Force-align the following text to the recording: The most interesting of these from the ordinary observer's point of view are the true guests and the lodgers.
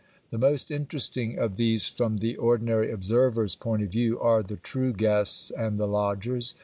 The 0.31 0.39
most 0.39 0.71
interesting 0.71 1.37
of 1.37 1.57
these 1.57 1.87
from 1.87 2.17
the 2.17 2.35
ordinary 2.35 2.89
observer's 2.91 3.53
point 3.53 3.83
of 3.83 3.89
view 3.89 4.19
are 4.19 4.41
the 4.41 4.55
true 4.57 4.93
guests 4.93 5.51
and 5.51 5.77
the 5.79 5.85
lodgers. 5.87 6.55